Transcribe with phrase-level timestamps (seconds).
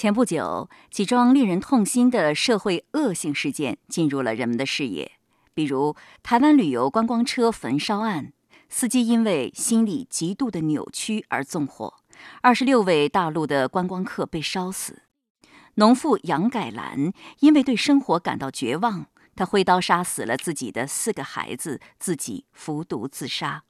[0.00, 5.12] 前不久，几桩令人痛心的社会恶性事件进入了人们的视野，
[5.52, 8.32] 比如台湾旅游观光车焚烧案，
[8.70, 11.92] 司机因为心理极度的扭曲而纵火，
[12.40, 15.02] 二十六位大陆的观光客被烧死；
[15.74, 19.04] 农妇杨改兰因为对生活感到绝望，
[19.36, 23.64] 她挥刀杀死了自己的四个孩子，自己服毒自杀。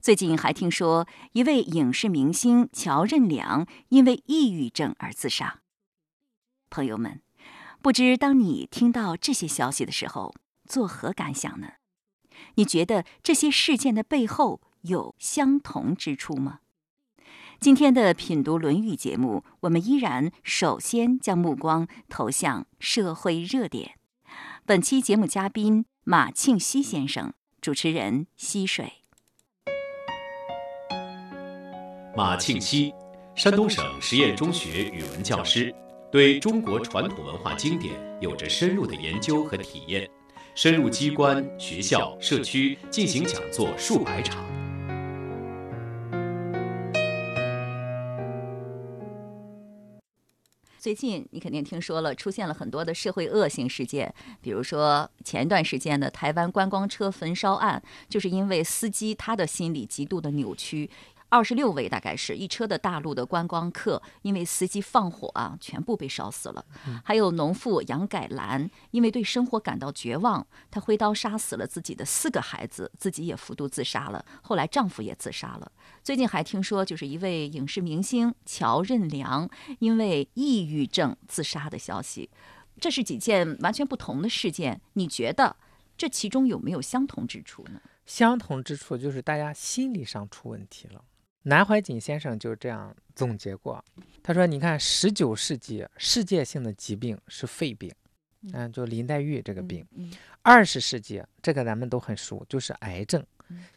[0.00, 5.60] 最近还听说一位影视明星乔任梁因为抑郁症而自杀。
[6.70, 7.20] 朋友们，
[7.82, 10.34] 不知当你听到这些消息的时候，
[10.66, 11.72] 作何感想呢？
[12.54, 16.60] 你觉得这些事件的背后有相同之处吗？
[17.60, 23.98] 今天的品读《论语》节目，我们依然首先将目光投向社会热点。
[24.64, 28.99] 本期节目嘉宾马庆西先生，主持人溪水。
[32.20, 32.92] 马庆西，
[33.34, 35.74] 山东省实验中学语文教师，
[36.12, 40.06] 对中国传统文化经典有着深入的研究和体验，
[40.54, 44.44] 深入机关、学校、社区进行讲座数百场。
[50.78, 60.90] 最近你肯定听说了，出现了很多的社会恶性事件，比如说前一段时间的台湾观光车焚烧案，就是因为司机他的心理极度的扭曲。
[61.30, 66.64] 二十六位，大概是一车的大陆的观光客，因为司机放火啊，全部被烧死了。
[67.04, 74.24] 还有农妇杨改兰，因为对生活感到绝望，她挥刀杀死了自己的四个孩子，自己也服毒自杀了。
[74.42, 75.70] 后来丈夫也自杀了。
[76.02, 82.28] 最近还听说，就是一位影视明星乔任梁因为抑郁症自杀的消息。
[82.80, 85.54] 这是几件完全不同的事件，你觉得
[85.96, 87.80] 这其中有没有相同之处呢？
[88.04, 91.04] 相同之处就是大家心理上出问题了。
[91.44, 93.82] 南怀瑾先生就这样总结过，
[94.22, 97.90] 他说：“你看，十九世纪世界性的疾病是肺病，
[98.52, 99.82] 嗯，就林黛玉这个病；
[100.42, 103.24] 二十世纪这个咱们都很熟，就是癌症。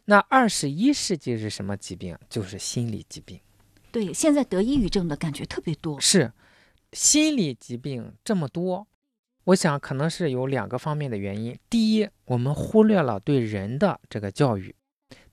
[0.06, 2.18] 那二十一世纪是什么疾病？
[2.30, 3.40] 就是心理疾病。
[3.92, 5.98] 对，现在得抑郁症的感觉特别多。
[6.02, 6.34] 是，
[6.92, 8.86] 心理疾病这么多，
[9.46, 11.58] 我想可能是有两个方面的原因。
[11.70, 14.76] 第一，我们忽略了对人的这个教育。”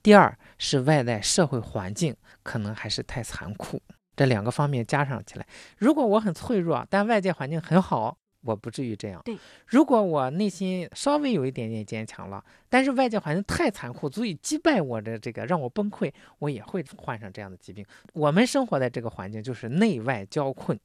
[0.03, 3.81] 第二是外在社会环境可能还是太残酷，
[4.15, 5.47] 这两个方面加上起来，
[5.79, 9.19] 如果我很脆弱，但外界环境很好，我不至于这样。
[9.25, 9.35] 对，
[9.65, 17.83] 如果我内心稍微有一点点坚强了，但是外界环境太残酷，足以击败我的这个，让我崩溃，我也会患上这样的疾病。
[18.13, 20.79] 我们生活在这个环境就是内外交困。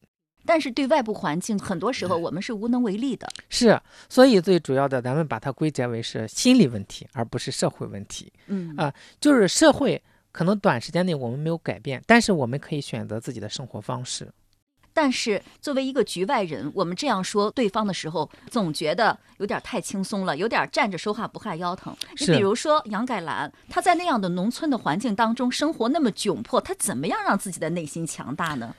[0.46, 3.28] 但是对外部环境，很多时候我们是无能为力的。
[3.48, 8.32] 是，所以最主要的，咱们把它归结为是心理问题，而不是社会问题。
[8.46, 14.32] 嗯啊，就是社会可能短时间内我们没有改变，但是我们可以选择自己的生活方式。
[14.92, 21.94] 但是作为一个局外人，我们这样说对方的时候，总觉得有点太轻松了，有点站着说话不害腰疼。
[22.18, 28.74] 你比如说杨改兰，她在那样的农村的环境当中生活那么窘迫，她怎么样让自己的内心强大呢？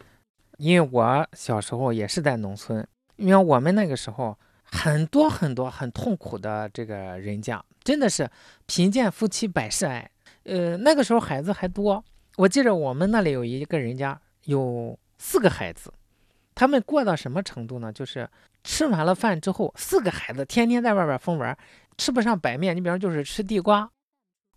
[0.57, 2.85] 因为我小时候也是在农村，
[3.15, 8.29] 因为我们那个时候很多很多很痛苦的这个人家，真的是
[8.65, 10.09] 贫贱夫妻百事哀。
[10.43, 12.03] 呃，那个时候孩子还多，
[12.37, 15.93] 我记着我们那里有一个人家有四个孩子，
[16.55, 17.91] 他们过到什么程度呢？
[17.91, 18.27] 就是
[18.63, 21.57] 吃完了饭之后，四个孩子天天在外边疯玩，
[21.97, 22.75] 吃不上白面。
[22.75, 23.89] 你比方就是吃地瓜，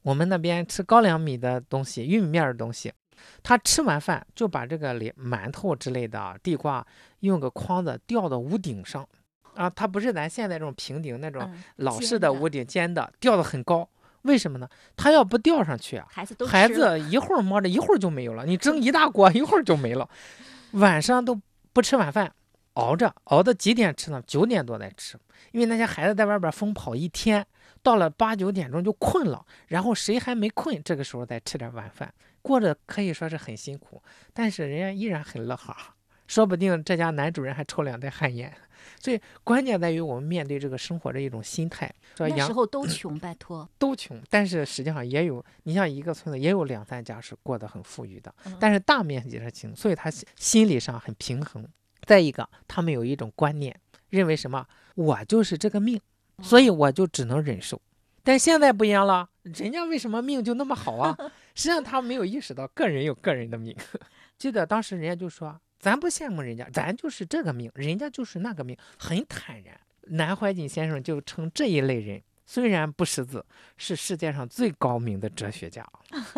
[0.03, 2.93] 我们那边吃高粱米的东西、玉米面的东西。
[3.43, 6.87] 他吃完饭就把这个连馒头之类的地瓜
[7.21, 9.07] 用个筐子吊到屋顶上，
[9.55, 13.89] 啊，他不是咱现在这种平顶那种老式的屋顶尖的，吊的很高。
[14.23, 14.69] 为什么呢？
[14.97, 18.45] 他要不吊上去啊，孩子都孩子一会儿摸着一会儿就没有了。
[18.45, 20.07] 你蒸一大锅一会儿就没了，
[20.73, 21.41] 晚上都
[21.73, 22.31] 不吃晚饭，
[22.75, 24.23] 熬着熬到几点吃呢？
[24.27, 25.19] 九点多再吃，
[25.53, 27.47] 因为那些孩子在外边疯跑一天，
[27.83, 32.13] 到了八九点钟就困了，然后谁还没困，这个时候再吃点晚饭。
[32.43, 34.03] 过着可以说是很辛苦，
[34.33, 35.77] 但是人家依然很乐呵，
[36.27, 38.53] 说不定这家男主人还抽两袋旱烟。
[38.99, 41.91] 所以关键在于我们面对这个生活的一种心态。
[42.17, 44.21] 说那时候都穷，拜托， 都穷。
[44.31, 51.67] 但是实际上也有，你像一个村子也有两三家是过得很富裕的，但是大面积是穷，所以他心理上很平衡。
[52.07, 53.79] 再一个，他们有一种观念，
[54.09, 54.67] 认为什么？
[54.95, 56.01] 我就是这个命，
[56.43, 57.81] 所以我就只能忍受。
[58.23, 61.17] 但现在不一样了，人家为什么命就那么好啊？
[61.55, 63.77] 实际上他没有意识到个人有个人的命。
[64.39, 69.79] 记得当时人家就说：“咱不羡慕人家，咱就是这个命，人家就是那个命，很坦然。”
[70.13, 73.45] 南怀瑾先生就称这一类人虽然不识字，
[73.77, 75.87] 是世界上最高明的哲学家。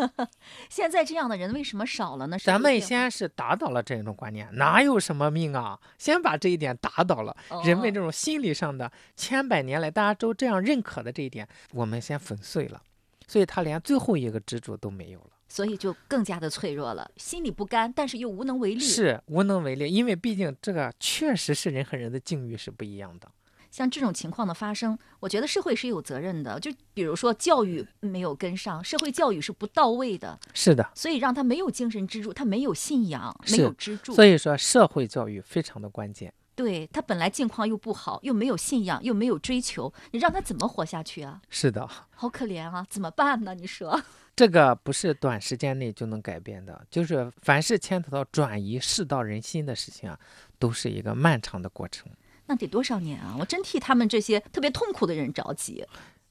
[0.69, 2.37] 现在这样的人为什么少了呢？
[2.37, 5.79] 咱们先是打倒了这种观念，哪有什么命啊？
[5.97, 7.35] 先把这一点打倒了，
[7.65, 12.79] 人们这种心理上的千百年来大家都这样认可的这一点，我们先粉碎了，
[13.27, 15.27] 所以他连最后一个支柱都没有了。
[15.49, 18.79] 所以就更加的脆弱了，心里不甘，但是又无能为力。
[18.79, 23.29] 是无能为力，因为毕竟这个确实是人和人的境遇是不一样的。
[23.69, 26.59] 像这种情况的发生，我觉得社会是有责任的。
[26.59, 30.39] 就比如说教育没有跟上，社会教育是不到位的。
[30.53, 34.13] 是的，所以让他没有精神支柱，他没有信仰，没有支柱。
[34.13, 36.33] 所以说社会教育非常的关键。
[36.55, 41.41] 对他本来境况又不好，又没有信仰，又没有追求，你让他怎么活下去啊？
[41.49, 42.85] 是的，好可怜啊！
[42.89, 43.55] 怎么办呢？
[43.55, 43.99] 你说，
[44.35, 50.19] 这个不是短时间内就能改变的，就是凡是牵扯到转移世道人心的事情啊，
[50.59, 52.11] 都是一个漫长的过程。
[52.45, 53.35] 那得多少年啊？
[53.39, 55.85] 我真替他们这些特别痛苦的人着急。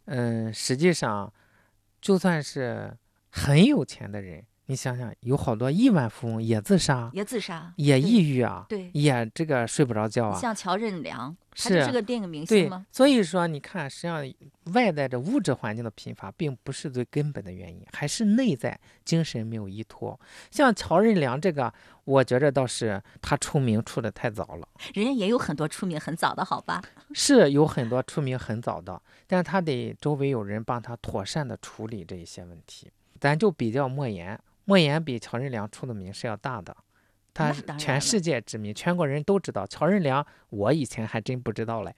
[0.05, 1.33] 嗯，实际上，
[2.01, 2.97] 就算是
[3.31, 4.45] 很有钱的人。
[4.67, 10.39] 你想想，有好多亿万富翁也自杀，也自杀，也抑郁啊，对，也这个睡不着觉啊。
[10.39, 12.87] 像乔任梁，他就是个电影明星吗？
[12.93, 14.25] 所以说，你看，实际上
[14.73, 20.19] 外在的物质环境的贫乏，并不是最根本的原因，还是内在精神没有依托。
[20.51, 21.71] 像乔任梁这个，
[22.05, 24.69] 我觉着倒是他出名出的太早了。
[24.95, 26.81] 人家也有很多出名很早的，好吧？
[27.13, 32.89] 是有很多出名很早的，但是他得周围有人帮他妥善的处理这一些问题。
[33.21, 34.41] 咱就比较莫言。
[34.65, 36.77] 莫言比乔任梁出的名是要大的，
[37.35, 39.67] 他全世界知名，全国人都知道。
[39.67, 41.95] 乔任梁，我以前还真不知道嘞。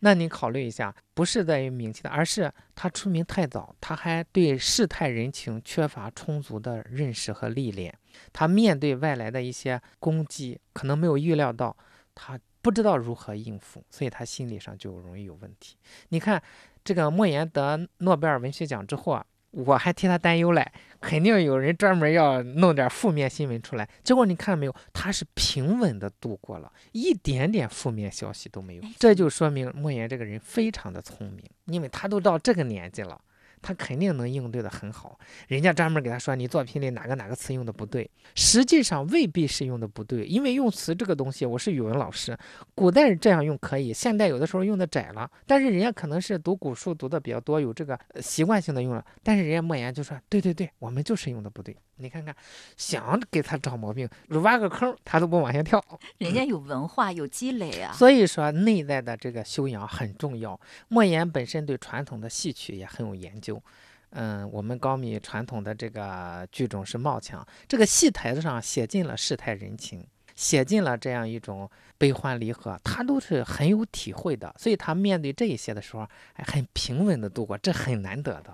[0.00, 7.92] 那你考虑一下，不是在于名气的，而是他出名太早，他还对世态人情缺乏充足的认识和历练。
[8.32, 11.76] 他面对外来的一些攻击，可能没有预料到，
[12.14, 15.76] 他不知道如何应付，所以他心理上就容易有问题。
[16.08, 16.42] 你看，
[16.84, 19.24] 这个莫言得诺贝尔文学奖之后啊。
[19.56, 20.70] 我还替他担忧嘞，
[21.00, 23.88] 肯定有人专门要弄点负面新闻出来。
[24.04, 28.82] 结果你看到没有，他是平稳的度过了，一点点负面消息都没有。
[28.98, 33.18] 这就说明莫言这个人非常的聪明，因为他都到这个年纪了。
[33.62, 35.18] 他肯定能应对的很好，
[35.48, 42.36] 人家专门给他说你作品里哪个哪个词用的不对，实际上未必是用的不对，因为用词这个东西，我是语文老师，
[42.74, 51.76] 古代这样用可以，现代有的时候用的窄了，但是人家可能是读古书读的比较多，有这个习惯性的用了，但是人家莫言就说对对对，我们就是用的不对。
[51.98, 52.36] 你看看，
[52.76, 54.06] 想给他找毛病，
[54.42, 55.82] 挖个坑他都不往下跳。
[56.18, 57.90] 人家有文化，有积累啊。
[57.94, 60.60] 所以说，内在的这个修养很重要。
[60.88, 63.62] 莫言本身对传统的戏曲也很有研究。
[64.10, 74.54] 嗯，我们高米传统的这个剧种是冒腔，这个戏台子上写尽了世态人情，写尽了这样一种悲欢离合，他都是很有体会的。
[74.58, 78.52] 所以他面对这一些的时候，很平稳的度过，这很难得的。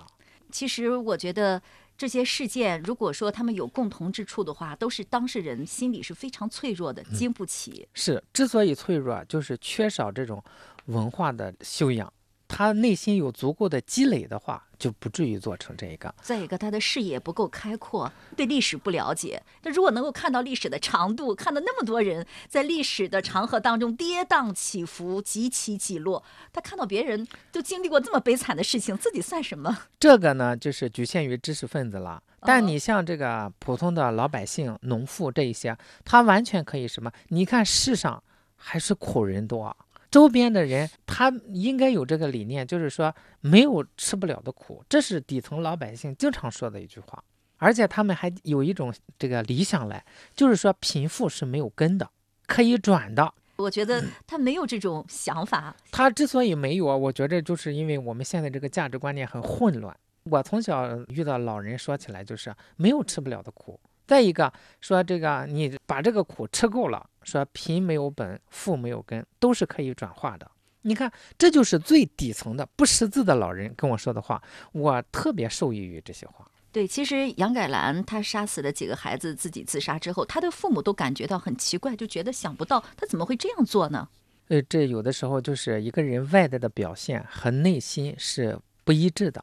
[0.49, 1.61] 其实我觉得。
[2.03, 7.87] 这些事件，如果说他们有共同之处的话，都是当事人心里是非常脆弱的，经不起。
[7.93, 10.43] 是，之所以脆弱，就是缺少这种
[10.87, 12.11] 文化的修养。
[12.47, 16.13] 他内心有足够的积累的话，就不至于做成这个。
[16.21, 19.41] 再一个，他的视野不够开阔，对历史不了解。
[19.63, 29.75] 那如果能够看到历史的长度，看到那么多人在历史的长河当中跌宕起伏、几起几落，他看到别人都经历过这么悲惨的事情，自己算什么？
[29.99, 32.21] 这个呢，就是局限于知识分子了。
[32.41, 37.09] 但你像这个普通的老百姓、农妇这一些，他完全可以什么？
[37.29, 38.21] 你看世上
[38.57, 39.75] 还是苦人多。
[40.13, 47.23] 周边的人，他应该有这个理念，就是说没有吃不了的苦，这是底层老百姓经常说的一句话。
[47.57, 50.05] 而且他们还有一种这个理想来，
[50.35, 52.07] 就是说贫富是没有根的，
[52.45, 53.33] 可以转的。
[53.55, 55.75] 我觉得他没有这种想法。
[55.89, 59.97] 他之所以没有啊，我觉得就是因为我们现在这个价值观念很混乱。
[60.25, 63.79] 我从小遇到老人说起来，就是没有吃不了的苦。
[64.05, 70.49] 再一个说这个，你把这个苦吃够了，说贫没有本，富没有根，都是可以转化的。
[70.81, 74.41] 你看，这就是最底层的不识字的老人跟我说的话，
[74.73, 76.45] 我特别受益于这些话。
[76.73, 84.09] 对，其实杨改兰他杀死了几个孩子，自己自杀之后，他的父母都感觉到很奇怪，就觉得想不到他怎么会这样做呢？
[84.49, 89.41] 呃，这有的时候就是一个人外在的表现和内心是不一致的。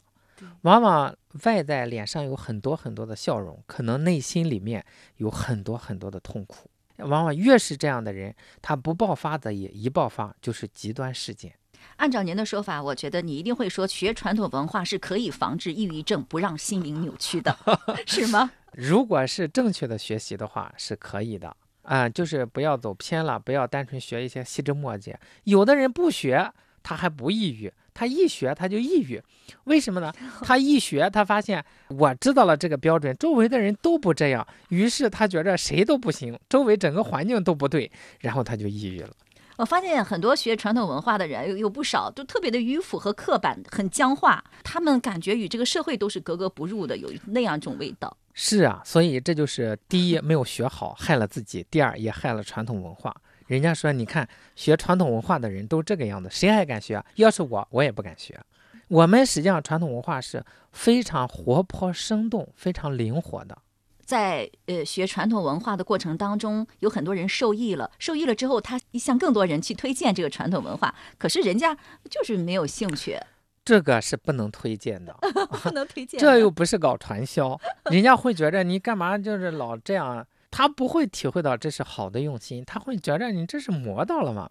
[0.63, 4.85] 往往外在脸上有很多很多的笑容，可能内心里面
[5.17, 6.71] 有很多很多的痛苦。
[6.99, 11.55] 往往越是这样的人，他不爆发的也一爆发就是极端事件。
[11.97, 17.57] 按照您的说法，我觉得你一定会说，学传统文化是可以防治抑郁症，不让心灵扭曲的，
[18.07, 18.51] 是吗？
[18.73, 25.19] 如果是正确的学习的话，是可以的啊，就是不要走偏了，不要单纯学一些细枝末节。
[25.45, 26.53] 有的人不学。
[26.83, 29.21] 他还不抑郁，他一学他就抑郁，
[29.65, 30.13] 为什么呢？
[30.43, 39.11] 他一学他发现我知道了这个标准，周围的人都不这样，于是他觉着谁都不行，周围整个环境都不对，然后他就抑郁了。
[39.57, 48.17] 我发现很多学传统文化的人有有不少都特别的迂腐和刻板，很僵化，他们感觉与这个社会都是格格不入的，有那样一种味道。
[48.33, 53.15] 是啊，所以这就是第一没有学好，害了自己；第二也害了传统文化。
[53.51, 57.05] 人家说，你看学传统文化的人都这个样子，谁还敢学？
[57.17, 58.39] 要是我，我也不敢学。
[58.87, 63.59] 我们实际上传统文化是非常活泼生动、非常灵活的。
[64.05, 71.77] 在呃学传统文化的过程当中，有很多人受益了，受益了之后，他向更多人去推荐这个传统文化，可是人家
[72.09, 73.19] 就是没有兴趣，
[73.65, 75.13] 这个是不能推荐的，
[75.63, 76.21] 不能推荐。
[76.21, 84.51] 这又不是搞传销，人家会觉着你干嘛就是老这样，他不会体会到这是好的用心，他会觉着你这是磨到了嘛。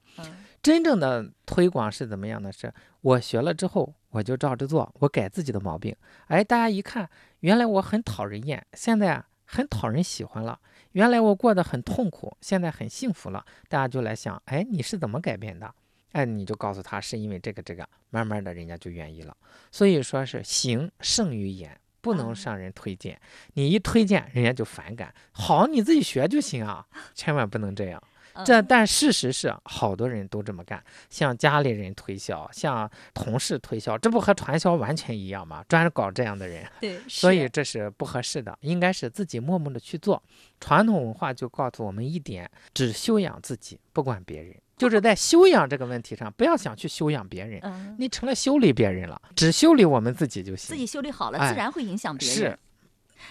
[0.62, 2.52] 真正的推广是怎么样的？
[2.52, 5.96] 是我学了之后，我就照着做，我改自己的毛病。
[6.28, 7.10] 哎，大家一看，
[7.42, 9.26] 原来我很讨人厌，现在啊。
[9.52, 10.60] 很讨人喜欢了。
[10.92, 13.44] 原来我过得很痛苦，现在很幸福了。
[13.68, 15.74] 大家就来想，哎，你是怎么改变的？
[16.12, 19.36] 哎，你就告诉他是因为这个这个，慢慢的人家就愿意了。
[19.72, 23.20] 所以说是行胜于言，不能向人推荐。
[23.54, 25.14] 你一推荐，人家就反感。
[25.32, 28.02] 好，你自己学就行啊，千万不能这样。
[28.46, 35.62] 这但事实是，好多人都这么干，向家里人推销，向同事推销，这不和传销完全一样吗？
[35.68, 40.24] 专搞这样的人，对，所以这是不合适的，应该是自己默默的去做。
[40.62, 44.56] 传统文化就告诉我们一点：只修养自己，不管别人。
[44.80, 47.62] 就是在修养这个问题上，不要想去修养别人，
[48.00, 50.70] 你成了修理别人了，只修理我们自己就行。
[50.70, 52.38] 自己修理好了，自然会影响别人。
[52.38, 52.60] 是。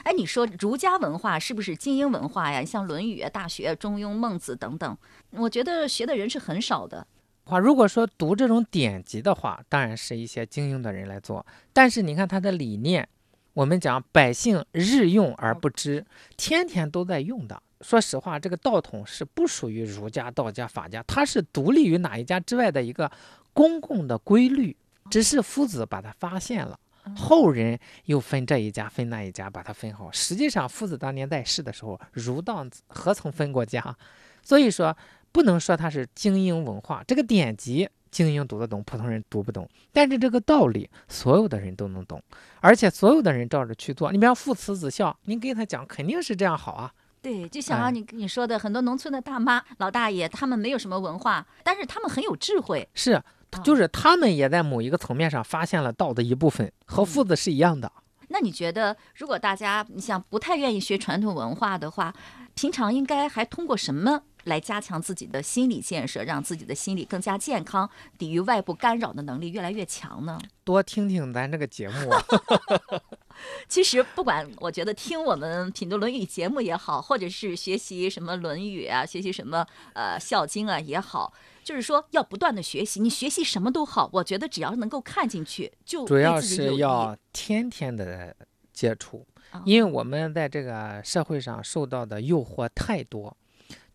[0.02, 2.62] 哎，你说儒家文化是不是精英文化呀？
[2.62, 4.97] 像《论语》啊、《大学》、《中庸》、《孟子》等等，
[5.31, 7.07] 我觉得学的人是很少的。
[7.45, 11.47] 话如果说读这种典籍的话，当然是一些精英的人来做。
[11.73, 13.09] 但是你看他的理念，
[13.55, 16.05] 我们讲百姓日用而不知，
[16.37, 17.62] 天天都在用的。
[17.80, 23.11] 说实话，这个道统是不属于儒家、道家、法家，它是独立于哪一家之外的一个
[23.52, 24.76] 公共的规律，
[25.11, 26.78] 只是夫子把它发现了。
[27.16, 30.12] 后人又分这一家分那一家，把它分好。
[30.12, 33.97] 实际上，夫子当年在世的时候，儒道何曾分过家？
[34.42, 34.94] 所以说，
[35.32, 37.02] 不能说它是精英文化。
[37.06, 39.66] 这个典籍，精英读得懂，普通人读不懂。
[39.90, 42.23] 但是这个道理，所有的人都能懂，
[42.61, 44.12] 而且所有的人照着去做。
[44.12, 46.92] 你比方父慈子孝，您给他讲，肯定是这样好啊。
[47.20, 52.88] 对，就像你你说的，很多农村的大妈、老大爷，他们没有什么文化，但是他们很有智慧。
[52.94, 53.22] 是。
[53.64, 57.90] 就是他们也在某一个层面上发现了道的一部分，和父子是一样的。
[58.28, 62.12] 那你觉得，如果大家你想不太愿意学传统文化的话，
[62.54, 70.40] 平常应该还通过什么来加强自己的心理建设，让自己的心理更加健康，抵御外部干扰的能力越来越强呢？
[70.64, 72.11] 多听听咱这个节目。
[73.68, 81.33] 其实不管，我觉得听我们品读《论语》节目也好，或者是学习什么《论语》啊，学习什么呃《孝经》啊也好。
[81.62, 88.35] 就是说，要不断的学习，你学习什么都好，我觉得只要能够看进去，就主要是要天天的
[88.73, 89.26] 接触，
[89.66, 93.37] 因为我们在这个社会上受到的诱惑太多，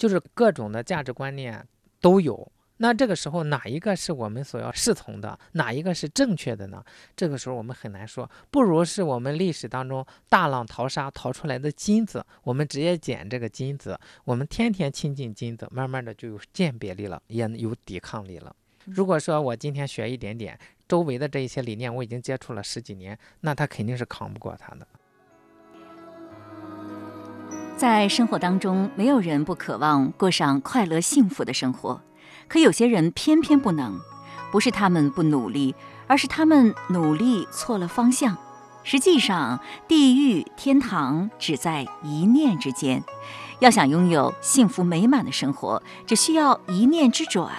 [0.04, 1.66] 就是各种的价值观念
[2.02, 2.52] 都有。
[2.76, 6.84] 那这个时候哪一个是我们所要侍从的，哪一个是正确的呢？
[7.16, 18.54] 这个时候我们很难说，不如是我们历史当中大浪淘沙淘出来的金子，我们直接捡这个金子，我们天天亲近金子，慢慢的就有鉴别力了，也有抵抗力了。
[18.84, 24.86] 如果说我今天学一点点，周围的这一些理念我已经接触了十几年，那他肯定是扛不过他的。
[27.76, 32.02] 在生活当中，没有人不渴望过上快乐幸福的生活。
[32.48, 34.00] 可有些人偏偏不能，
[34.52, 35.76] 不是他们不努力，
[36.08, 38.38] 而是他们努力错了方向。
[38.84, 43.04] 实际上，地狱、天堂只在一念之间。
[43.60, 47.52] 要想拥有幸福美满的生活，只需要一念之转。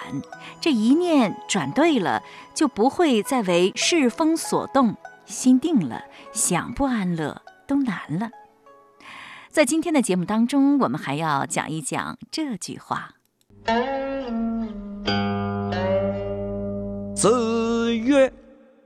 [0.61, 2.21] 这一念转对了，
[2.53, 4.95] 就不会再为世风所动。
[5.25, 8.29] 心定了，想不安乐都难了。
[9.55, 13.11] 在今天的节目当中，我们还要讲一讲这句话。
[17.15, 18.33] 子曰：“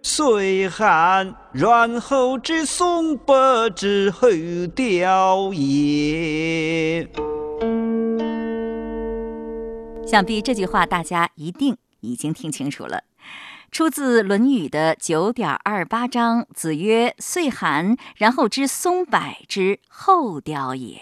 [0.04, 4.30] 岁寒，然后知松柏之后
[4.76, 7.10] 凋也。”
[10.06, 13.02] 想必这句话大家一定已经听清楚了，
[13.72, 16.46] 出自《论语》的九点二八章。
[16.54, 21.00] 子曰：“岁寒，然后知松柏之后凋也。”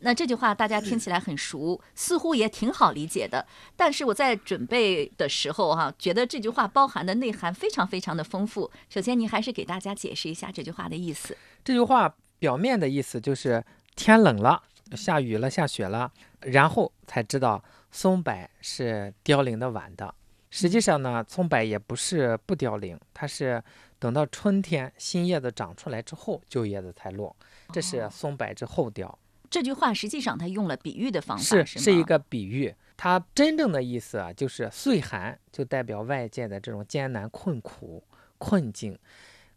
[0.00, 3.46] 那这句话大家听起来很熟，似乎也挺好理解的。
[3.74, 8.70] 但是我在准备的时候哈、觉得这句话包含的内涵非常非常的丰富。
[8.90, 11.36] 首先，您还是给大家解释一下这句话的意思。
[11.64, 13.64] 这句话表面的意思就是
[13.96, 14.62] 天冷了，
[14.92, 20.14] 下雨了，下雪了，然后才知道松柏是凋零的晚的。
[20.58, 23.62] 实际上呢，松柏也不是不凋零，它是
[23.98, 27.36] 等到春天新叶子长出来之后，旧叶子才落，
[27.74, 28.08] 这是哦。
[28.10, 29.18] 松柏之后凋。
[29.50, 38.02] 这句话实际上它用了比喻的方法，是是是一个比喻，它真正的意思啊，就是岁寒，就代表外界的这种艰难困苦
[38.38, 38.98] 困境，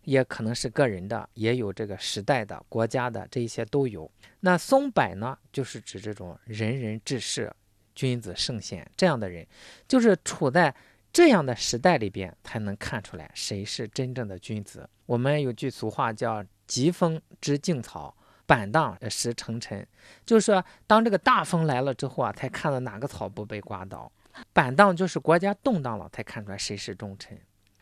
[0.03, 4.11] 也可能是个人的，也有这个时代的、国家的，这一些都有。
[4.41, 7.49] 那松柏呢，就是指这种仁人志士、
[7.99, 9.45] 君子圣贤这样的人，
[9.89, 10.73] 就是处在
[11.11, 14.89] 这样的时代里边，才能看出来谁是真正的君子。
[15.05, 18.15] 我们有句俗话叫“疾风知劲草”。
[18.47, 19.85] 板荡识成尘，
[20.25, 24.09] 就是说，当这个大风来了之后啊，才看到哪个草不被刮倒。
[24.53, 27.37] 板荡就是国家动荡了，才看出来谁是忠臣。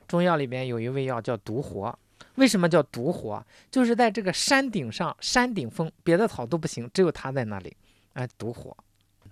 [0.07, 1.97] 中药里边有一味药叫独活，
[2.35, 3.45] 为什么叫独活？
[3.71, 7.77] 就是在这个山顶上，山顶峰，别的草都不行，只有它在那里，
[8.13, 8.75] 哎，独活。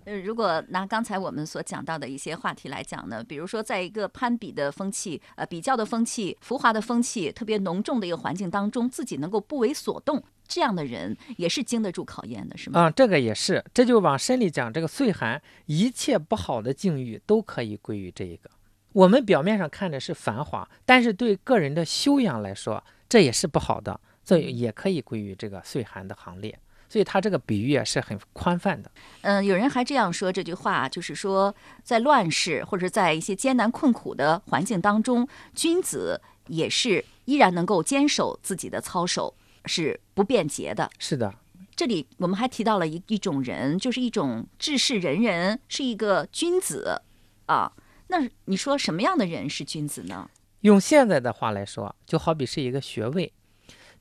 [0.06, 12.82] 呃，如果拿刚才我们所讲到的一些话题来讲呢，比如说在一个攀比的风气、呃比较的风气、浮华的风气特别浓重的一个环境当中，自己能够不为所动，这样的人也是经得住考验的，是吗？
[12.82, 18.48] 啊、这个也是，这就往深里讲，这个岁寒，一切不好的境遇都可以归于这一个。
[18.92, 26.56] 我们表面上看着是繁华，但是对个人的修养来说，这也是不好的，所以也可以归于这个岁寒的行列。
[26.88, 28.90] 所以他这个比喻啊是很宽泛的。
[29.22, 40.90] 嗯、有人还这样说这句话，就是说，在乱世或者在一些艰难困苦的环境当中，君子也是依然能够坚守自己的操守，是不便捷的。
[40.98, 41.34] 是的，
[41.74, 47.02] 这里我们还提到了一一种人，就是一种治世仁人，是一个君子
[47.46, 47.72] 啊。
[48.08, 50.30] 那你说什么样的人是君子呢？
[50.60, 53.32] 用现在的话来说，就好比是一个学位。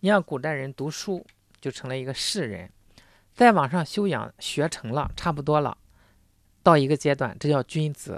[0.01, 1.25] 你让古代人读书，
[1.59, 2.69] 就成了一个士人，
[3.35, 5.77] 再往上修养，学成了，差不多了，
[6.63, 8.17] 到一个阶段，这叫君子；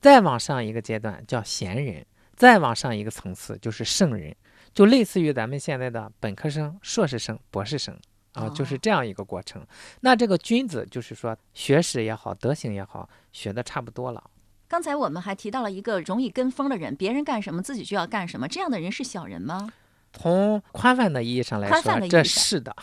[0.00, 2.02] 再往上一个阶段叫贤人；
[2.34, 4.34] 再往上一个层次就是圣人，
[4.72, 7.94] 就类似于咱们现在的本科生、硕士生、博士生
[8.32, 9.64] 啊，就是哦这样一个过程。
[10.00, 14.30] 那这个君子就是说，学识也好，德行也好，学的差不多了。
[14.68, 19.70] 刚才我们还提到了一个容易跟风的人，别人干什么自己就要干什么，这样的人是小人吗？
[20.18, 22.74] 从宽泛的意义上来说，宽泛的意义上这是的。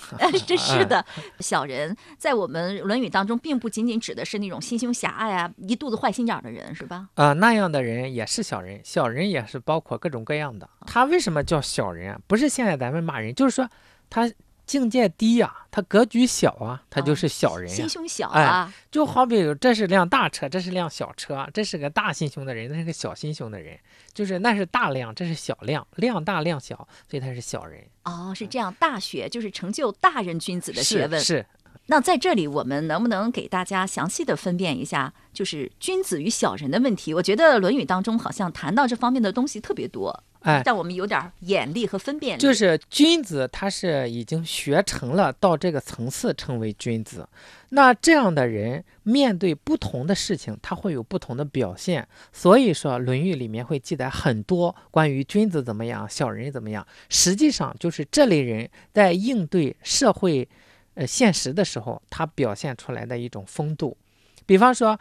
[0.45, 1.03] 这是的，
[1.39, 7.09] 小人在我们《论语》当中，并不仅仅指的是那种心胸狭隘啊、一肚子坏心眼儿的人，是吧？
[7.15, 10.69] 啊、那样的人也是小人，小人也是包括各种各样的。
[10.85, 12.19] 他为什么叫小人啊？
[12.27, 13.67] 不是现在咱们骂人，就是说
[14.09, 14.29] 他
[14.65, 18.73] 境界低呀、他格局小啊，他就是小人呀、心胸小哎啊。
[18.89, 23.77] 就好比这是辆大车，这是辆小车，这是个大心胸的人，那是个小心胸的人，
[24.13, 26.75] 就是那是大量，这是小量，量大量小，
[27.09, 27.83] 所以他是小人。
[28.03, 31.19] 哦，是这样，大学就是成就大人君子的学问。
[31.19, 31.45] 是是，
[31.87, 37.13] 那在这里，我们能不能给大家详细的分辨一下，就是君子与小人的问题？
[37.13, 42.41] 我觉得《论语》当中好像谈到这方面的东西特别多，哎，让我们有点儿眼力和分辨力。
[42.41, 47.27] 就是君子，他是已经学成了，到这个层次称为君子。
[47.69, 52.07] 那这样的人面对不同的事情，他会有不同的表现。
[52.31, 56.85] 所以说，《论语》里面会记载很多关于君子怎么样，小人怎么样。
[57.09, 60.47] 实际上，就是这类人在应对社会，
[60.95, 63.97] 呃现实的时候，他表现出来的一种风度。
[64.45, 64.99] 比方说，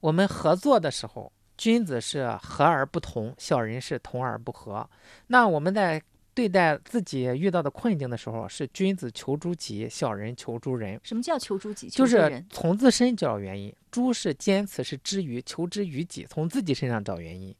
[0.00, 4.84] 我们合作的时候，君子是和而不同，小人是同而不和。
[5.28, 6.02] 那我们在
[6.34, 11.88] 对待自己遇到的困境的时候，是君子求诸己，小人求诸人，什么叫求诸己？
[11.88, 13.72] 就是从自身找原因。
[13.92, 17.54] 诸是坚持是之于，求之于己，从自己身上找原因；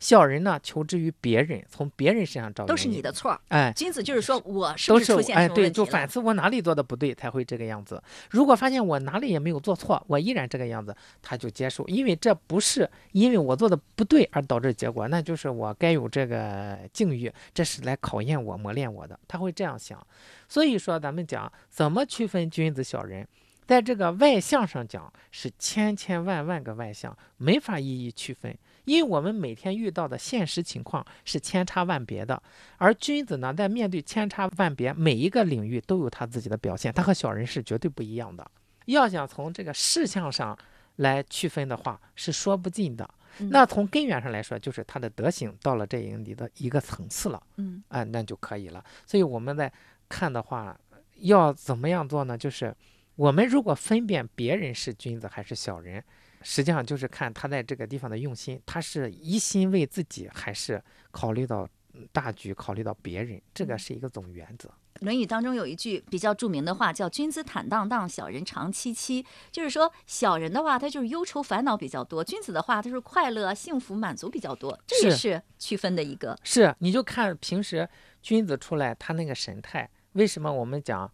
[0.00, 2.68] 小人呢，求之于别人，从别人身上找原因。
[2.68, 3.38] 都是你的错。
[3.48, 3.72] 哎。
[3.74, 5.70] 君子就是说我是不都是是出现哎，对？
[5.70, 8.02] 就反思我哪里做的不对，才会这个样子。
[8.30, 20.04] 如果发现我哪里也没有做错，我依然这个样子，他就接受，因为这不是因为我做的不对而导致结果，那就是我该有这个境遇，这是来考验我、磨练我的，他会这样想。
[20.48, 23.26] 所以说，咱们讲怎么区分君子小人，
[23.66, 28.56] 在这个外相上讲是千千万万个外相，没法一一区分。
[28.88, 32.42] 因为我们每天遇到的现实情况是千差万别的，
[32.78, 38.50] 而君子呢，在面对千差万别，每一个领域都有他自己的表现，他和小人是绝对不一样的。
[38.86, 40.58] 要想从这个事项上
[40.96, 43.08] 来区分的话，是说不尽的。
[43.40, 48.82] 嗯那从根源上来说，就是他的德行到了这样里的一个层次了，嗯啊，那就可以了。
[49.06, 49.70] 所以我们在
[50.08, 50.76] 看的话，
[51.18, 52.36] 要怎么样做呢？
[52.36, 52.74] 就是
[53.14, 56.02] 我们如果分辨别人是君子还是小人，
[56.50, 61.68] 实际上就是看他在这个地方的用心，他是一心为自己，还是考虑到
[62.10, 64.66] 大局，考虑到别人，这个是一个总原则。
[65.04, 69.22] 《论语》当中有一句比较著名的话，叫“君子坦荡荡，小人长戚戚”。
[69.52, 74.76] 就是说，小人的话，他就是忧愁烦恼比较多；君子的话，他是快乐、幸福、满足比较多。
[74.86, 76.34] 这也是区分的一个。
[76.42, 77.86] 是，你就看平时
[78.22, 79.86] 君子出来，他那个神态。
[80.14, 81.12] 为什么我们讲，呃，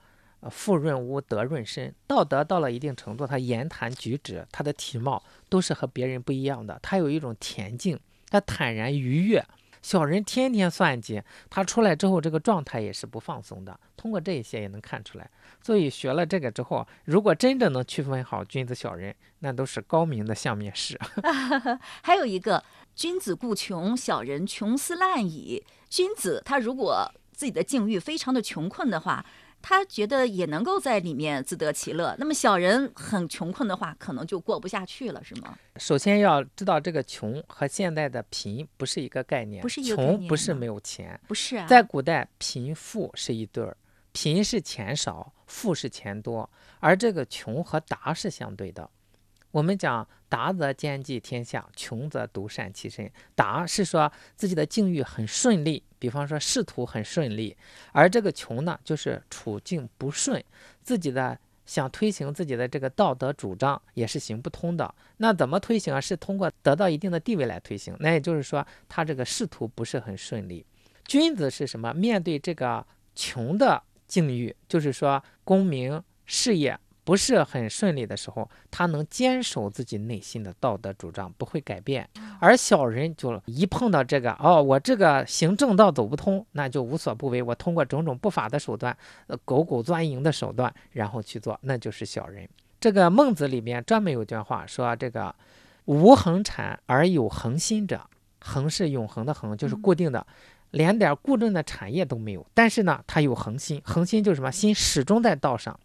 [0.50, 1.94] 富润屋，德润身？
[2.06, 6.78] 道德到了一定程度，他言谈举止，他的体貌都是和别人不一样的。
[6.82, 7.98] 他有一种恬静，
[8.30, 9.44] 他坦然愉悦。
[9.82, 13.78] 小人天天算计，他出来之后，这个状态也是不放松的。
[13.96, 15.30] 通过这一些也能看出来。
[15.62, 20.98] 所以学了这个之后，如果真正能区分好君子小人，那都是高明的相面师。
[22.02, 25.62] 还有一个，君子固穷，小人穷斯滥矣。
[25.90, 29.24] 君子他如果自己的境遇非常的穷困的话。
[29.66, 32.14] 他觉得也能够在里面自得其乐。
[32.18, 35.58] 那么小人很穷困的话，可能就过不下去了，是吗？
[35.76, 39.62] 首先要知道，这个穷和现在的贫不是一个概念。
[39.62, 41.66] 不是穷不是没有钱，不是啊。
[41.66, 43.74] 在古代，贫富是一对儿，
[44.12, 46.48] 贫是钱少，富是钱多，
[46.78, 48.90] 而这个穷和达是相对的。
[49.54, 53.08] 我们讲达则兼济天下，穷则独善其身。
[53.36, 57.56] 达是说自己的境遇很顺利，比方说仕途很顺利，
[57.92, 60.42] 而这个穷呢，就是处境不顺，
[60.82, 64.92] 自己的想推行自己的这个道德主张也是行不通的。
[65.18, 66.00] 那怎么推行啊？
[66.00, 67.96] 是通过得到一定的地位来推行。
[68.00, 70.66] 那也就是说，他这个仕途不是很顺利。
[71.06, 71.94] 君子是什么？
[71.94, 76.76] 面对这个穷的境遇，就是说功名事业。
[77.04, 82.08] 不是很顺利的时候，他能坚守自己内心的道德主张，不会改变。
[82.40, 87.42] 而小人就一碰到这个，哦，我这个行正道走不通，那就无所不为。
[87.42, 92.48] 我通过种种不法的手段，呃，狗狗钻营的手段，然后去做，那就是小人。
[92.80, 95.34] 这个孟子里面专门有句话说：“这个
[95.84, 98.00] 无恒产而有恒心者，
[98.40, 100.26] 恒是永恒的恒，就是固定的，
[100.70, 102.46] 连点固定的产业都没有。
[102.54, 104.50] 但是呢，他有恒心，恒心就是什么？
[104.50, 105.78] 心始终在道上。”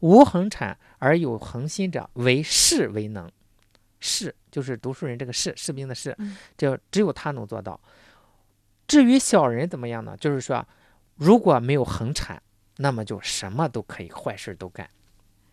[0.00, 3.30] 无恒产而有恒心者，为士为能。
[3.98, 6.16] 士就是读书人，这个士士兵的士，
[6.56, 7.80] 就只有他能做到。
[8.86, 10.16] 至于小人怎么样呢？
[10.18, 10.64] 就是说，
[11.16, 12.40] 如果没有恒产，
[12.76, 14.88] 那么就什么都可以，坏事都干。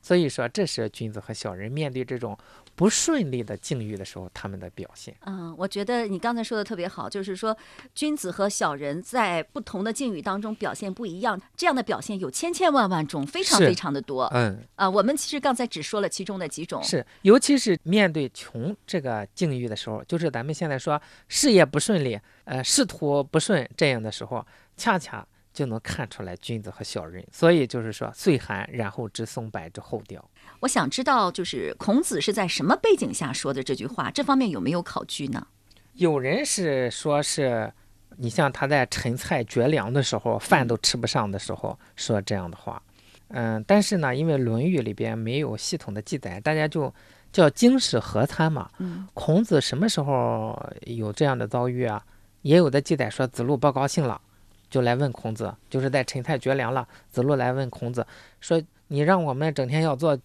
[0.02, 2.38] 所以说，这是君子和小人面对这种
[2.76, 5.16] 不顺利的境遇的时候，他们的表现。
[5.26, 7.56] 嗯，我觉得你刚才说的特别好，就是说，
[7.94, 14.26] 君子和小人在不同的境遇当中表现不一样，这样的表现有千千万万种，非常非常的多。
[14.34, 16.84] 嗯，啊，我们其实刚才只说了其中的几种。
[16.84, 25.26] 是，尤其是面对穷这个境遇的时候，就是咱们现在说事业不顺利，呃，仕途不顺这样的时候，恰恰。
[25.54, 30.20] 就能看出来君子和小人，所以就是说岁寒，然后知松柏之后凋。
[30.62, 34.10] 我想知道，就是孔子是在什么背景下说的这句话？
[34.10, 35.46] 这方面有没有考据呢？
[35.94, 37.72] 有人是说，是
[38.18, 42.82] 你像他在陈蔡绝粮的时候，饭都吃不上的时候说这样的话。
[43.30, 46.94] 嗯，但是呢，因为《论语》里边没有系统的记载，大家就
[47.32, 48.70] 叫经史合参嘛。
[48.78, 52.04] 嗯，孔子什么时候有这样的遭遇啊？
[52.44, 54.22] 也有的记载说子路不高兴了。
[54.70, 56.88] 就来问孔子，就是在陈蔡绝粮了。
[57.12, 58.06] 子路来问孔子，
[58.42, 60.18] 说：“你让我们整天要做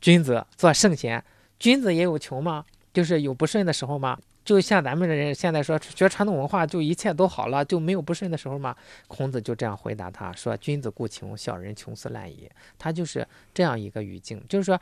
[0.00, 1.22] 君子，做圣贤，
[1.58, 2.64] 君子也有穷吗？
[2.92, 4.18] 就是有不顺的时候吗？
[4.44, 8.74] 就像咱们的人现在说学传统文化，就一切都好了，就没有不顺的时候吗？”
[9.08, 14.80] 孔子就这样回答他说：“君子固穷，小人穷斯滥矣。”他就是这样一个语境，就是说。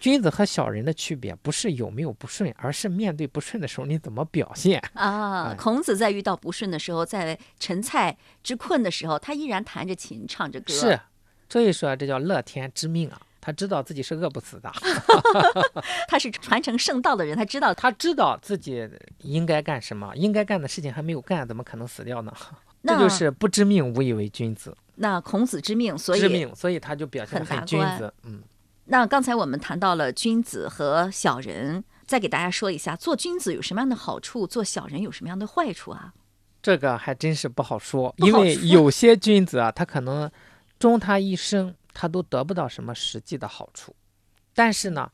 [0.00, 5.54] 君子和小人的区别不是有没有不顺，而是面对不顺的时候你怎么表现啊？
[5.56, 10.74] 孔子在遇到不顺的时候，在陈蔡之困的时候，他依然弹着琴，唱着歌。
[10.74, 11.00] 是，
[11.48, 13.18] 所以说这叫乐天知命啊！
[13.44, 14.72] 他知道自己是饿不死的。
[16.08, 22.32] 他是传承圣道的人，他知道 他知道自己应该干什么，应该干的事情还没有干，怎么可能死掉呢？
[22.84, 24.74] 这就是不知命，无以为君子。
[24.96, 28.12] 那孔子知命，所以知命，所以他就表现很君子。
[28.22, 28.42] 嗯。
[28.86, 36.12] 那刚才我们谈到了君子和小人，再给大家说一下，做君子有什么样的好处，做小人有什么样的坏处啊？
[36.62, 40.30] 这个还真是不好说，因为有些君子啊，他可能
[40.78, 43.96] 终他一生，他都得不到什么实际的好处，
[44.52, 45.10] 但是呢，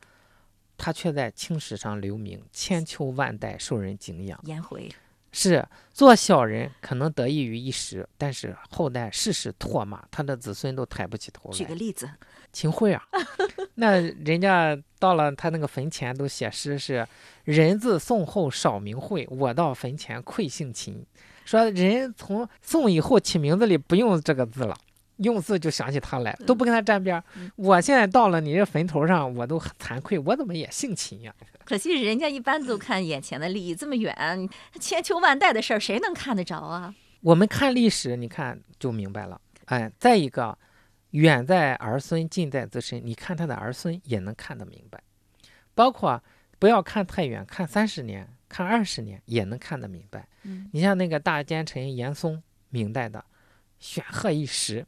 [0.75, 4.37] 他却在青史上留名，千秋万代受人敬仰。
[4.43, 4.93] 颜回。
[5.33, 11.55] 是做小人可能得益于一时，但是后代世世唾骂，他的子孙都抬不起头来。
[11.55, 12.09] 举个例子，
[12.51, 13.01] 秦桧啊，
[13.75, 17.07] 那人家到了他那个坟前都写诗是
[17.45, 21.05] “人自宋后少名讳，我到坟前愧姓秦”，
[21.45, 24.77] 说人从宋以后起名字里不用这个字了，
[25.21, 27.23] 用字就想起他来，都不跟他沾边儿。
[27.55, 31.33] 我现在到了你这坟头上，我都很惭愧，我怎么也姓秦呀？
[31.63, 36.93] 可惜人家一般都看眼前的利益，这么远千秋万代的事儿，谁能看得着啊？
[37.21, 39.39] 我们看历史，你看就明白了。
[39.65, 40.57] 哎，再一个，
[41.11, 45.01] 远在儿孙，近在自身，你看他的儿孙也能看得明白。
[45.73, 46.21] 包括
[46.59, 50.27] 不要看太远，看三十年，看二十年也能看得明白。
[50.43, 53.23] 嗯，你像那个大奸臣严嵩，明代的，
[53.79, 54.85] 显赫一时，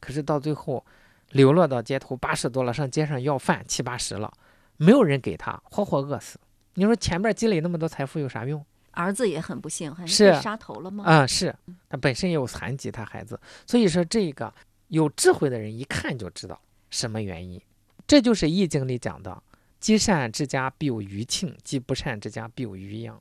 [0.00, 0.84] 可是到最后
[1.30, 4.32] 流落到街头，八十多了，上街上要饭，七八十了，
[4.76, 6.38] 没有人给他，活活饿死。
[6.74, 8.64] 你说前面积累那么多财富有啥用？
[8.92, 11.04] 儿子也很不幸，还是被杀头了吗？
[11.04, 11.54] 啊、是
[11.88, 14.52] 他本身也有残疾，他孩子，所以说这个
[14.88, 17.60] 有智慧的人一看就知道什么原因，
[18.06, 19.40] 这就是《易经》里讲的
[19.78, 23.20] “积善之家必有余庆，积不善之家必有余殃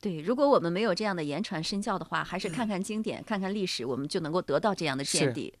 [0.00, 5.52] 对，如果我们没有这样的言传身教的话，还是看看经典，看看历史，我们就能够得到这样的见地。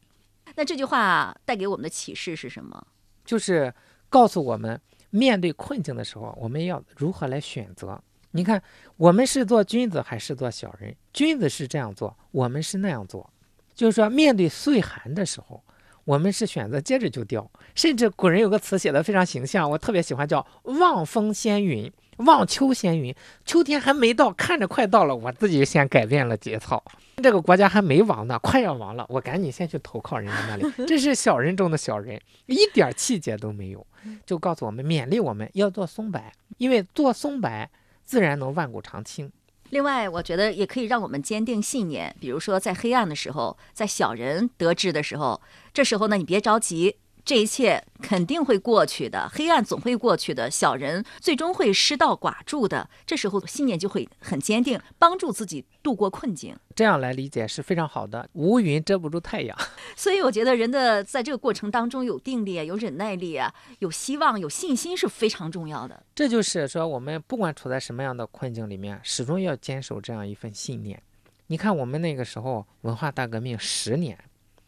[0.56, 2.84] 那这句话带给我们的启示是什么？”，
[3.24, 3.72] 就是
[4.08, 8.02] 告诉我们，面对困境的时候，我们要如何来选择。
[8.32, 8.62] 你看，
[8.96, 10.94] 我们是做君子还是做小人？
[11.12, 13.30] 君子是这样做，我们是那样做。
[13.74, 15.62] 就是说，面对岁寒的时候，
[16.04, 17.50] 我们是选择接着就掉。
[17.74, 23.14] 甚至古人有个词写的非常形象，我特别喜欢，叫“望风先云，望秋先云”。
[23.44, 26.82] 秋天还没到，看着快到了，我自己先改变了节操。
[27.22, 30.70] 这个国家还没亡呢，快要亡了，我赶紧先去投靠人家那里。
[30.86, 33.86] 这是小人中的小人，一点气节都没有，
[34.26, 36.20] 就告诉我们，勉励我们要做松柏，
[36.58, 37.68] 因为做松柏
[38.04, 39.32] 自然能万古长青。
[39.70, 42.14] 另外，我觉得也可以让我们坚定信念。
[42.20, 45.40] 比如说，在黑暗的时候，在小人得志的时候，
[45.72, 52.88] 这时候呢，你别着急，这一切肯定会过去的，黑暗总会过去的，小人最终会失道寡助的。
[53.04, 56.56] 这时候信念就会很坚定，帮助自己度过困境。
[56.76, 58.28] 这样来理解是非常好的。
[58.34, 59.58] 乌云遮不住太阳，
[59.96, 66.00] 所以我觉得人的在这个过程当中有定力啊，有忍耐力啊，有希望、有信心是非常重要的。
[66.14, 71.02] 这就是说，我们不管处在什么样的困境里面，始终要坚守这样一份信念。
[71.48, 74.16] 你看，我们那个时候文化大革命十年，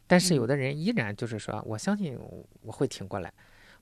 [0.08, 2.18] 但是有的人依然就是说，我相信
[2.62, 3.32] 我会挺过来。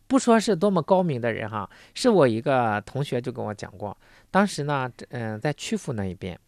[0.07, 3.97] 不说是多么高明的人哈，是我一个同学就跟我讲过，
[4.31, 6.39] 当时呢，嗯、在曲阜那一边。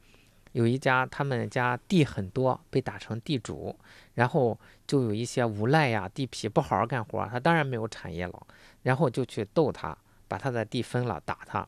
[0.52, 3.76] 有一家，他们家地很多，被打成地主，
[4.14, 8.46] 然后就有一些无赖呀、地痞不好好干活，他当然没有产业了，
[8.82, 11.66] 然后就去斗他，把他的地分了，打他。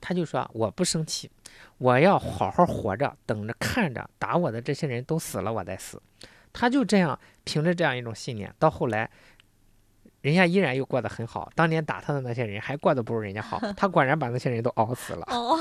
[0.00, 1.30] 他就说：“我不生气，
[1.78, 6.00] 我要好好活着，等着看着打我的这些人都死了，我再死。”
[6.52, 9.10] 他就这样凭着这样一种信念，到后来，
[10.22, 11.50] 人家依然又过得很好。
[11.54, 15.26] 当年打他的那些人还过得不如人家好， 他果然把那些人都熬死了。
[15.30, 15.58] 哦，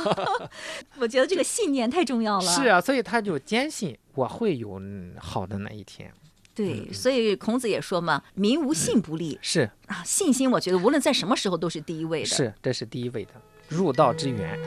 [1.00, 2.42] 我觉得这个信念太重要了。
[2.42, 6.12] 是啊，所以他就坚信我会有嗯好的那一天。
[6.56, 12.26] 对，所以孔子也说嘛，“民无信不立是”啊，信心我觉得无论在什么时候都是第一位的。
[12.26, 13.32] 是，这是第一位的
[13.70, 14.60] 入道之源。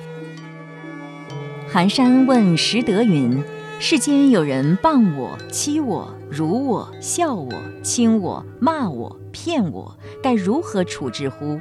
[1.69, 3.43] 寒山问拾得云
[3.85, 11.59] ：“世间有人谤我、欺我、辱我、笑我、轻我、骂我、骗我，该如何处置乎？”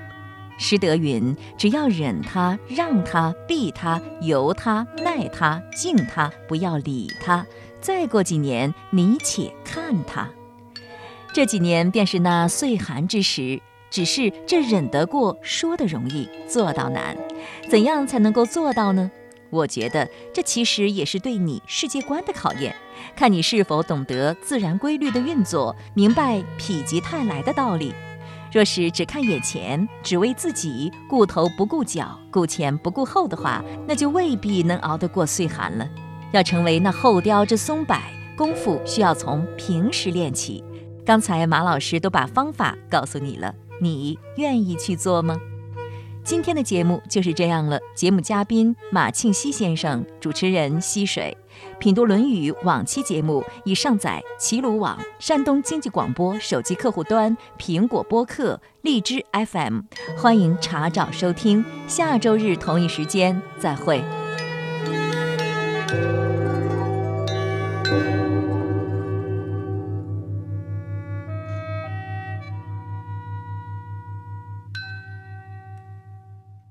[0.55, 7.43] 拾得云：“只要忍他、让他、避他、由他、耐他、敬他，不要理他。
[7.81, 10.29] 再过几年，你且看他。”
[11.33, 17.17] 这几年便是那岁寒之时，只是这忍得过，说的容易，做到难。
[17.67, 19.09] 怎样才能够做到呢？
[19.51, 22.75] 我觉得这其实也是对你世界观的考验，
[23.15, 27.93] 看你是否懂得自然规律的运作，明白否极泰来的道理。
[28.51, 35.87] 若是只看眼前，只为自己，顾头不顾脚，顾前不顾后的话，那就未必能熬得过岁寒了。
[36.31, 37.97] 要成为那后雕之松柏，
[38.37, 40.63] 功夫需要从平时练起。
[41.05, 45.39] 刚才马老师都把方法告诉你了，你愿意去做吗？
[46.23, 47.79] 今天的节目就是这样了。
[47.95, 51.35] 节目嘉宾马庆西先生，主持人溪水。
[51.79, 59.81] 品读《论语》往期节目已上载齐鲁网、山东经济广播手机客户端、苹果播客、荔枝 FM，
[60.17, 61.65] 欢迎查找收听。
[61.87, 64.03] 下周日同一时间再会。